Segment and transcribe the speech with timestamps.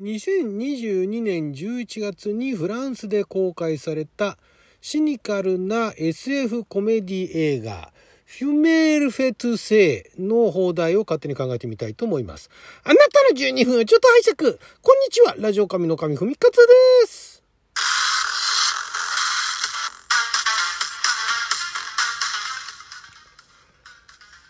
[0.00, 4.38] 2022年11月にフランスで公開された
[4.80, 7.92] シニカルな SF コメディ映画
[8.24, 12.50] フュメール・フェトセイの放題を勝手に考えてみたいと思います。
[12.82, 14.58] あなたの12分はちょっと拝借。
[14.82, 15.36] こんにちは。
[15.38, 17.44] ラジオ神の神ふみかつです。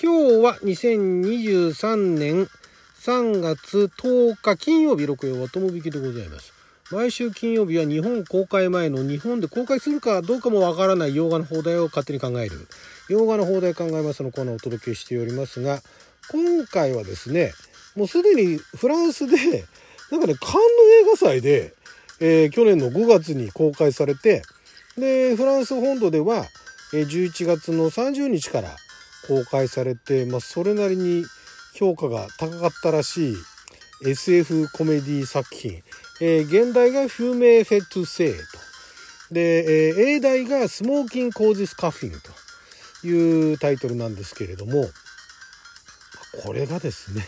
[0.03, 2.49] 今日は2023年
[3.05, 6.55] 3月10日金曜日6曜は友引きでございます。
[6.91, 12.67] 毎週金曜日は日本公開前の日本で公開するかどうかもわからない洋画の放題を勝手に考える。
[13.11, 15.83] 洋画の放題考えますのコーナーをお届けしておりますが
[16.31, 17.53] 今回はですね
[17.95, 19.37] もうすでにフランスで
[20.11, 21.75] なんかねカンヌ映画祭で、
[22.21, 24.43] えー、去年の5月に公開されて
[24.97, 26.47] でフランス本土では
[26.93, 28.75] 11月の30日から
[29.29, 31.27] 公開されて、まあ、それなりに
[31.75, 33.37] 評価が高かったらしい
[34.07, 35.83] SF コメディ作品、
[36.21, 38.39] えー、現代がフューメー・フェット・セイと。
[39.31, 42.45] で、えー、英題がスモーキン・コージス・カフィンと。
[43.07, 44.87] いうタイトルなんですけれども。
[46.43, 47.23] これがですね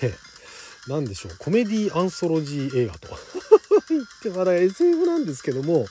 [0.89, 1.37] 何でしょう。
[1.39, 3.17] コメディアンソロジー映画と。
[3.89, 5.87] 言ってまだ SF なんですけども。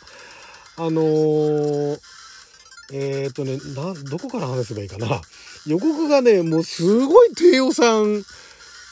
[0.77, 1.99] あのー、
[2.91, 3.57] えっ、ー、とね
[4.09, 5.21] どこから話せばいいかな。
[5.65, 8.23] 予告がねもうすごい低予算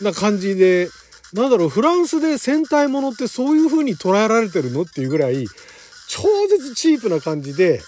[0.01, 0.89] な感じで
[1.33, 5.45] なんだろうフランスで戦隊ものってそういう風に捉えられてるのっていうぐらい
[6.07, 7.81] 超絶チープな感じで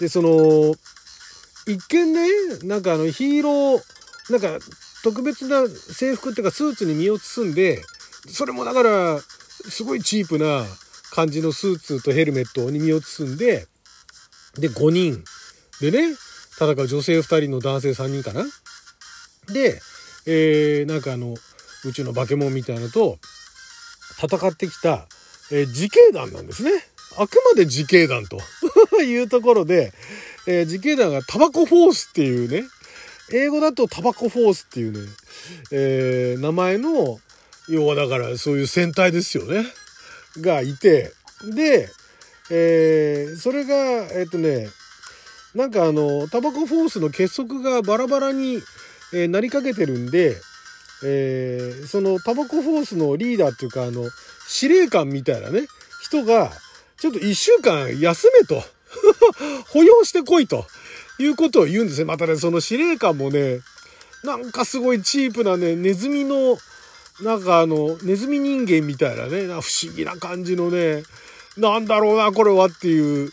[0.00, 0.74] でその
[1.66, 2.28] 一見ね
[2.62, 4.64] なんかあのヒーローなんか
[5.02, 7.82] 特別な制服っていうかスーツに身を包んで
[8.28, 9.20] それもだから
[9.68, 10.64] すごいチープな
[11.12, 13.66] 感じのスーツとヘルメットに身を包んで
[14.58, 15.24] で5人。
[15.80, 16.16] でね
[16.58, 18.44] 戦う女性2人の男性3人かな？
[19.52, 19.80] で、
[20.26, 21.34] えー、なんかあの
[21.84, 23.18] 宇宙の化け物みたいなと
[24.20, 25.06] 戦ってきた、
[25.52, 26.70] えー、自警団なんですね。
[27.18, 28.40] あくまで自警団と
[29.02, 29.92] いうところで、
[30.46, 32.64] えー、自警団がタバコフォースっていうね
[33.32, 35.00] 英語だとタバコフォースっていうね、
[35.72, 37.18] えー、名前の、
[37.68, 39.64] 要はだからそういう戦隊ですよね。
[40.40, 41.12] がいて、
[41.44, 41.88] で、
[42.50, 43.74] えー、それが、
[44.12, 44.68] えっ、とね、
[45.56, 48.62] なんかあの、タバコフォースの結束がバラバラに、
[49.12, 50.36] えー、なりかけてるんで、
[51.04, 54.08] えー、そのタバコフォースのリーダーっていうか、あの、
[54.46, 55.66] 司令官みたいなね、
[56.02, 56.52] 人が、
[56.98, 58.62] ちょっと一週間休めと。
[59.68, 60.66] 保養してこいと。
[61.18, 62.04] いうことを言うんですね。
[62.04, 63.60] またね、その司令官もね、
[64.22, 66.58] なんかすごいチープなね、ネズミの、
[67.22, 71.04] なんかあの、ネズミ人間みたいなね、不思議な感じのね、
[71.56, 73.32] なんだろうな、これはっていう、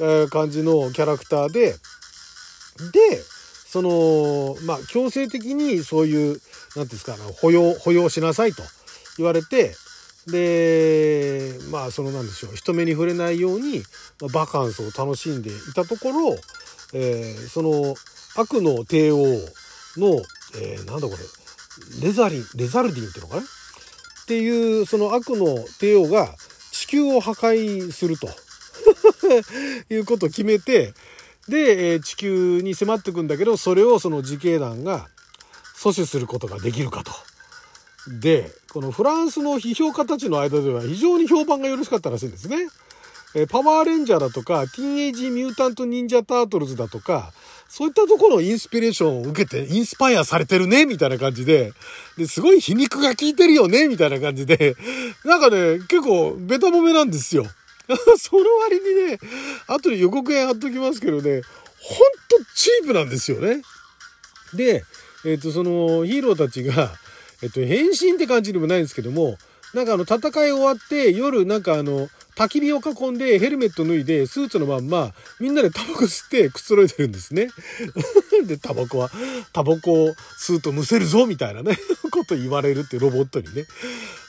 [0.00, 1.78] え、感じのキャラクターで、で、
[3.66, 6.40] その、まあ、強制的にそういう、
[6.76, 8.62] 何ですか、保養、保養しなさいと
[9.18, 9.74] 言われて、
[10.26, 13.82] で、まあ、そのなんでしょう、人目に触れないように、
[14.20, 16.36] まバカンスを楽しんでいたところ、
[16.94, 17.94] えー、その
[18.36, 19.16] 悪の帝王
[19.96, 20.22] の、
[20.60, 23.42] えー、なんだこれレザリンレザルディンっていうのかな？
[23.42, 23.44] っ
[24.26, 26.28] ていうその悪の帝王が
[26.70, 28.28] 地球を破壊すると。
[29.90, 30.94] いうことを決めて
[31.48, 35.08] で、え、地球に迫ってくんだけどそれをその自警団が
[35.76, 37.12] 阻止することができるかと。
[38.20, 42.56] でこのフランスの批評家たちの間では非常に評判がよろしかったらしいんですね。
[43.34, 47.32] えパワーレンジャーだとか、ティーンエイジミュータントニンジャタートルズだとか、
[47.68, 51.72] そういったところのインスピレーションを受けて、インスパイアされてるね、みたいな感じで、
[52.18, 54.76] で、すごい皮肉が効いてるよね、みたいな感じで、
[55.24, 57.46] なんかね、結構ベタ褒めなんですよ。
[58.18, 59.18] その割にね、
[59.66, 61.42] 後で予告編貼っときますけどね、
[61.78, 61.98] ほん
[62.28, 63.62] とチープなんですよね。
[64.54, 64.84] で、
[65.24, 66.92] えっ、ー、と、そのヒーローたちが、
[67.42, 69.36] えっ、ー、と、変身って感じでもないんですけども、
[69.74, 77.48] なんかあの、戦い終わって、夜なんかあの、焚き火を囲んでヘルメット脱いでスーツのまんまみんなでタバコ吸ってくつろいでるんですね。
[78.46, 79.10] で、タバコは、
[79.52, 81.78] タバコを吸うとむせるぞみたいなね、
[82.10, 83.66] こと言われるってロボットにね。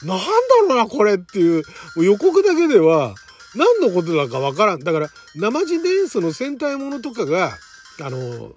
[0.02, 0.24] なんだ
[0.68, 1.62] ろうな、これっていう、
[1.96, 3.14] 予告だけでは
[3.56, 4.80] 何のことだかわからん。
[4.80, 7.56] だから、生地でその戦隊ものとかが、
[8.00, 8.52] あの、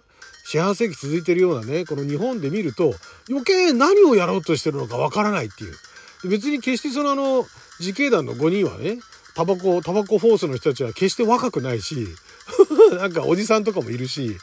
[0.45, 2.95] 四半世紀続いてるようなね、この日本で見ると、
[3.29, 6.29] 余計何をやろうとしてるのかわからないっていう。
[6.29, 7.45] 別に決してそのあの、
[7.79, 8.97] 自警団の5人はね、
[9.35, 12.07] タバコ、タバコフォースの人たちは決して若くないし、
[12.97, 14.35] なんかおじさんとかもいるし、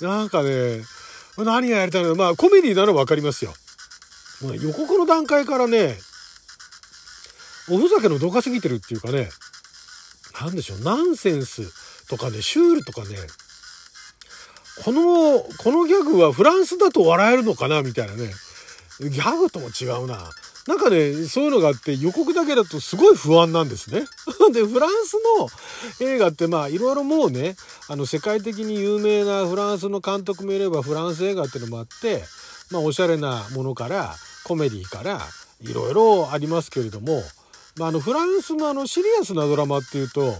[0.00, 0.84] なんかね、
[1.36, 3.54] 何がやりたいのまあコメディならわかりますよ。
[4.60, 5.98] 予告の段階からね、
[7.70, 9.30] おふざけのどかすぎてるっていうかね、
[10.40, 13.16] なんでしょう、ナンセンスとかね、シュールとかね、
[14.84, 18.30] この、このギャグはフランスだと笑えるのかなみたいなね。
[19.00, 20.30] ギャグとも違うな。
[20.66, 24.04] なんかね、そういうのがあって予告だけだとすごい不安なんですね。
[24.52, 25.48] で、フランスの
[26.06, 27.56] 映画ってまあいろいろもうね、
[27.88, 32.24] あの世界的に有名なフランスの監督もいればフランス映画っていうのもあって、
[32.70, 34.14] まあおしゃれなものから
[34.44, 35.20] コメディから
[35.62, 37.24] いろいろありますけれども、
[37.78, 40.34] まあ、あのフランスのあのシリアスなドラマっていうと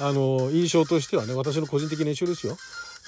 [0.00, 2.56] あの印象としてはね私の個人的な印象ですよ、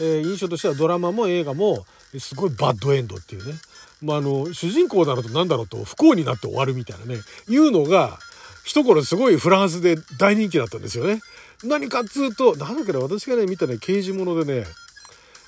[0.00, 1.85] えー、印象としてはドラマも映画も
[2.19, 3.55] すごいバッドエンドっていうね、
[4.03, 7.21] まあ、あの主人公だろうと何だろうと不幸になって終わるみたいなね。
[7.49, 8.19] いうのが
[8.65, 11.21] 一頃すごいフランスで大人気だったんですよね。
[11.65, 14.67] 何かっつうと何だっけな私がね見たね刑事物でね、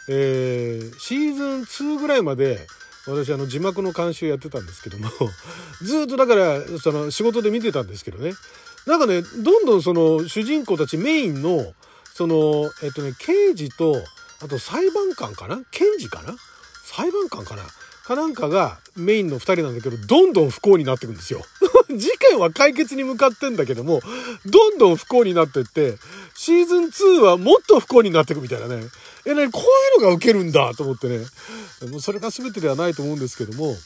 [0.08, 2.66] えー、シーズン2ぐらいまで
[3.06, 5.08] 私あの字幕の監修やってたんですけども
[5.82, 8.32] ずっとだからその仕事で見てたんですけどね。
[8.86, 11.74] なんかねどんどんその主人公たちメインの
[12.14, 14.02] そのえっとね刑事と
[14.40, 15.60] あと裁判官かな？
[15.70, 16.36] 検事かな？
[16.84, 17.62] 裁判官かな？
[18.06, 21.42] かなんかがメインの2人なんだけどどんどん不幸になっていくんですよ。
[21.90, 24.00] 事件は解決に向かってんだけども
[24.44, 25.98] どんどん不幸になってって
[26.36, 28.84] シーズン2はもっと不幸になっていくみたいなね。
[29.24, 31.24] え、ね、こういうのが受けるんだと思ってね。
[31.90, 33.76] もうそれが全てではないと思うんですけども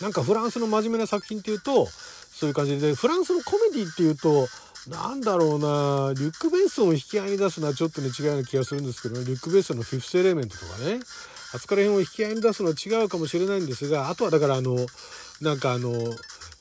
[0.00, 1.88] なんかフランスの真面目な作品っていうと
[2.32, 4.48] そういう感じでフランスのコメディっていうと
[4.86, 11.00] なんだろうなリュック・ベーソンを引き合いに出すのはちょっとね違うような気がするんですけどねリュック・ベーソンのフィフスエレメントとかね
[11.52, 14.76] あそこら辺を引き合いに出すのは違うかもしれないんですがあとはだからあの
[15.40, 15.92] なんかあの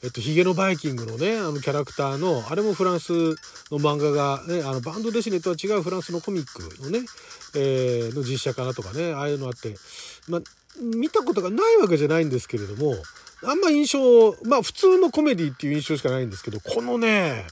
[0.03, 6.99] えっと、ヒゲのバイキングのね、あのキャラクターの、あれもフランスの漫画がね、あのバンドデシネとは違うフランスのコミックのね、
[7.55, 9.75] えー、の実写化とかね、ああいうのあって、
[10.27, 10.41] まあ、
[10.79, 12.93] 見たことがないわけじゃないんですけれども、
[13.43, 17.45] あんま印象、まあ普通のコメディっていう印象しかないんですけど、このね、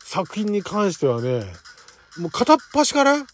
[0.00, 1.44] 作品に関してはね、
[2.18, 3.26] もう片っ端から、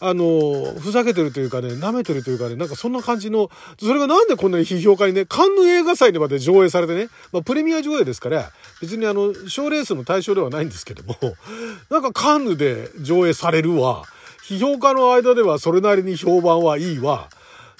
[0.00, 8.50] あの、ふざけてるというかね、舐めてるというかね、なんかそんな感じの、それがなんでこんなに批評家にね、カンヌ映画祭でまで上映されてね、まあプレミア上映ですから、
[8.80, 11.16] 別にあの、賞レースの対象ではないんですけども、
[11.90, 14.04] なんかカンヌで上映されるわ、
[14.48, 17.28] 批評家の間ではそれなりに評判はいいわ、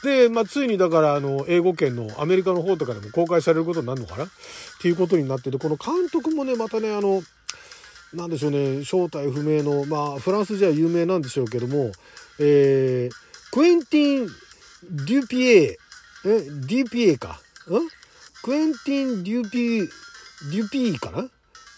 [0.03, 4.25] で、まあ、ついにだからあの英語圏のアメリカの方とかでも公開されることになるのかな？
[4.25, 4.29] っ
[4.81, 7.23] ていうことになっててこの監督もねまたねあの
[8.13, 8.85] なんでしょうね。
[8.85, 11.93] 正体不明のまあフランスじゃ有名なんでしょうけども、
[12.41, 14.27] えー、クエンティン・
[15.07, 15.79] デュピエ
[16.25, 17.89] えデュピエかん？
[18.43, 21.23] クエンティン・デュピデュピーかな？
[21.23, 21.29] っ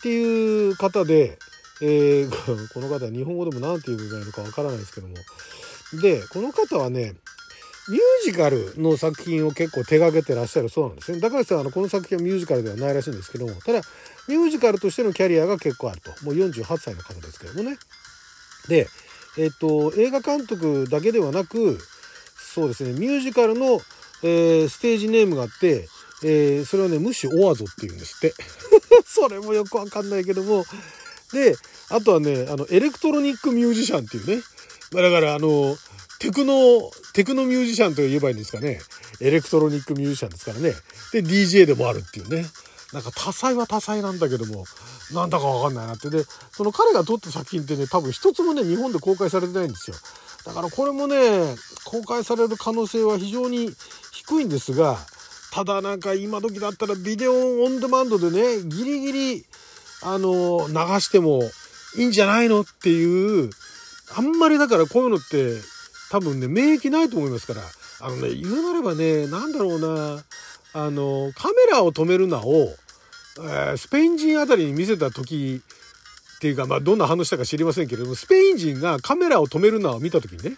[0.03, 1.39] ていう方で、
[1.83, 2.31] えー、
[2.73, 5.15] この方は日本語でも何て言うばいいのかわからないですけども。
[6.01, 7.15] でこの方はね
[7.89, 11.19] ミュージカルの作品を結構手がけてらっしゃるそうなんですね。
[11.21, 13.55] だからさあのこの作品はミュージカルではないらしいんですけども。
[13.61, 13.81] ただ
[14.29, 16.11] ミュージカルとしてのキャリアが結構あると。
[16.25, 17.77] もう48歳の方ですけどもね。
[18.69, 18.89] で
[19.37, 21.79] えっと映画監督だけではなく
[22.37, 22.93] そうですね。
[22.93, 23.81] ミュージカルの、
[24.23, 25.89] えー、ステージネームがあって、
[26.23, 28.35] えー、それはねムシオアゾっていうんですって。
[29.05, 30.65] それもよくわかんないけども。
[31.33, 31.57] で
[31.89, 34.43] あとはねあのエレクトロニックミュージシャンっていうね。
[34.93, 35.77] まあだからあの
[36.23, 38.79] テクノ、テクノミュージシャンと言えばいいんですかね。
[39.21, 40.73] エレクトロニックミュージシャンですからね。
[41.13, 42.47] で、DJ でもあるっていうね。
[42.93, 44.65] なんか多彩は多彩なんだけども、
[45.13, 46.11] なんだかわかんないなって。
[46.11, 46.23] で、
[46.53, 49.97] その彼が撮った作品ってね、多分一つもね、日本で公開されてないんですよ。
[50.47, 51.17] だからこれもね、
[51.87, 53.75] 公開される可能性は非常に
[54.13, 54.99] 低いんですが、
[55.51, 59.45] ただなんか今時だったらビデオオンデマンドでね、ギリギリ、
[60.03, 61.43] あの、流しても
[61.97, 63.51] いいんじゃないのっていう、
[64.15, 65.72] あんまりだからこういうのって
[66.13, 67.63] 多分ね免疫ないと思いますから。
[68.03, 70.23] あのね言うなればね何だろうな。
[70.75, 72.69] あのカメラを止めるなを、
[73.39, 75.63] えー、スペイン人あたりに見せた時
[76.37, 80.57] っていうかまあどんな反応したか知りませんけれどもスペイン人がカメラを止めるなを見た時にね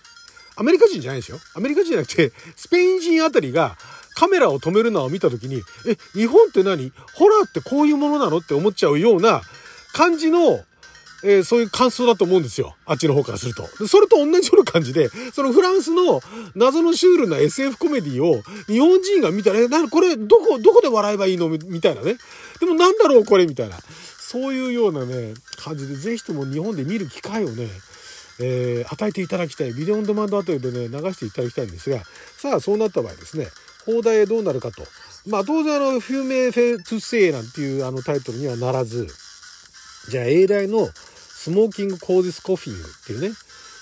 [0.57, 1.39] アメリカ人じゃないですよ。
[1.55, 3.77] アメリカ人じゃなくてスペイン人あたりが
[4.17, 6.93] カメラを止めるなを見た時にえ日本って何？
[7.15, 8.39] ホラーってこういうものなの？
[8.39, 9.43] って思っちゃうような
[9.93, 10.61] 感じの
[11.25, 12.77] えー、そういう感想だと思うんですよ。
[12.85, 13.67] あっちの方からすると。
[13.89, 16.21] それと同じような感じで、そのフランスの
[16.55, 21.49] 謎のシュールな SF コメディを日本人が見たら、え、なこれどこ、どこで笑えばいいの？
[21.49, 22.17] みたいなね。
[22.61, 23.47] でもなんだろうこれ？
[23.47, 23.77] みたいな。
[24.19, 27.69] そういうようなね、感じで、ぜひとも日本で見る機会をね、
[28.41, 29.73] えー、与えていただきたい。
[29.73, 32.01] ビデオンデマンドあたりでね、流していただきたいんですが、
[32.37, 33.47] さあ、そうなった場合ですね、
[33.87, 34.83] 放題へどうなるかと。
[35.27, 39.07] まあ、当然あの、フューメーフェトゥセイなんていうあのタイトルにはならず、
[40.11, 40.89] じゃあ、英大の
[41.45, 43.29] スモーキングコージスコフィングっていうね、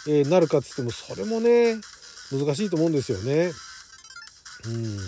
[0.08, 1.76] えー、なるかっつってもそれもね
[2.32, 3.52] 難しいと思うんですよね。
[4.66, 4.98] うん。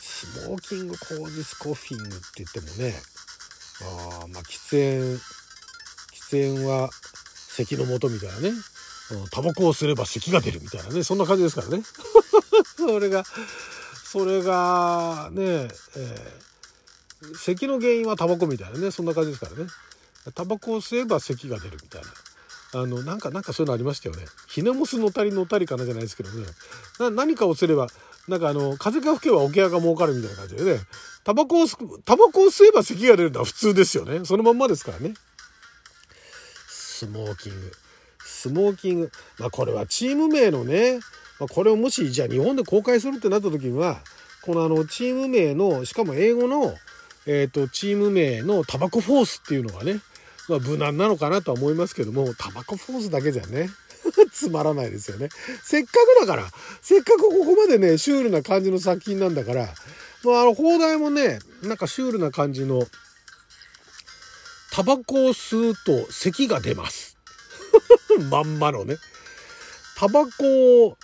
[0.00, 2.94] スモーキングコージスコフィングって言ってもね
[3.82, 5.20] あまあ喫煙
[6.12, 6.90] 喫煙は
[7.50, 8.50] 咳のもとみたいなね
[9.30, 11.84] タバコをすれば咳が出るみたいなねそんな感じですからね。
[12.76, 13.22] それが
[14.02, 16.50] それがね、えー
[17.36, 19.68] 咳の原因はタバコみたいなねそんな感じですからね。
[20.34, 22.08] タバコを吸えば咳が出るみたいな。
[22.72, 24.24] あのなんかなんかそういうのありましたよね。
[24.48, 26.46] ひなもすのたりのたりかなじゃないですけどね。
[26.98, 27.88] な何かをすれば
[28.28, 30.80] なんかあの風が吹けば桶屋が儲かるみたいな感じでね。
[31.24, 31.66] タバコを
[32.04, 34.24] タバコを吸えば咳が出るのは普通ですよね。
[34.24, 35.14] そのまんまですからね。
[36.68, 37.72] スモーキング。
[38.20, 39.10] スモーキング。
[39.38, 41.00] まあこれはチーム名のね、
[41.40, 44.00] まあ、これをもしじゃあ日本で公開するってなった時には
[44.42, 46.74] このあのチーム名のしかも英語の
[47.26, 50.00] えーと、チーム名のタバコフォースっていうのがね、
[50.50, 53.70] まあ、無難なのかなとは思いますけどもタバコフォースだけじゃね
[54.32, 55.28] つまらないですよね。
[55.62, 56.50] せっかくだから
[56.82, 59.74] せっかくここまでねシュールな感じの作品なんだから、
[60.24, 62.86] まあ、あの放題もねなんかシュールな感じの
[64.72, 67.16] タバコを吸うと咳が出ます。
[68.30, 68.96] まんまのね。
[69.96, 70.96] タバコを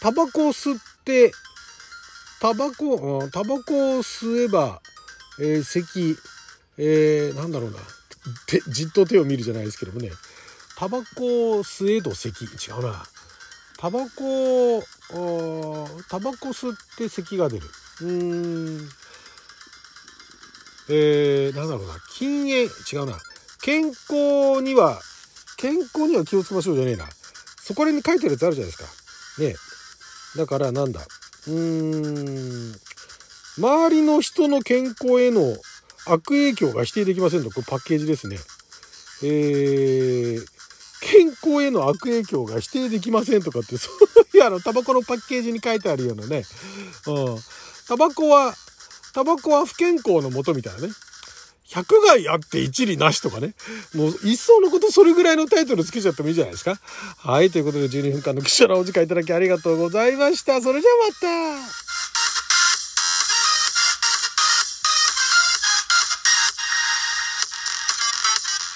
[0.00, 1.32] タバコを吸って
[2.40, 4.82] タバコタバコを吸えば
[5.38, 6.16] えー、咳、
[6.78, 7.78] えー、なんだろうな、
[8.68, 10.10] じっと手を見るじゃないですけどもね、
[10.76, 13.04] タバコ吸えど咳、違うな。
[13.76, 14.82] タバコ、
[16.08, 17.66] タバコ吸って咳が出る。
[18.00, 18.88] うーん。
[20.88, 23.18] えー、なんだろうな、禁煙、違うな。
[23.62, 25.00] 健康には、
[25.56, 27.06] 健康には気をつけましょうじゃねえな。
[27.62, 29.42] そこら辺に書いてるやつあるじゃないですか。
[29.42, 29.54] ね
[30.36, 31.00] だからなんだ。
[31.46, 32.74] うーん。
[33.56, 35.56] 周りの人の健康への
[36.06, 38.36] 悪影響が否定できませんと、これパッケージですね。
[39.22, 40.46] えー、
[41.00, 43.90] 健康への悪影響が否定できませんとかって、そ
[44.34, 46.44] ういうあの、タバコのパッケージに書いてあるようなね。
[47.06, 47.38] うん。
[47.88, 48.54] タバコは、
[49.12, 50.88] タバコは不健康のもとみたいなね。
[51.68, 53.54] 100害あって一理なしとかね。
[53.94, 56.78] もう、一層のことそれぐらいのタイトルつけちゃってもいいじゃないですか。
[57.18, 57.50] はい。
[57.50, 60.60] ということで12分間の貴重なお時間いただきありがとうございました。
[60.60, 61.83] それじゃあまた